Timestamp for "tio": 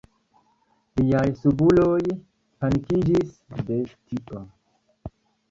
3.93-4.43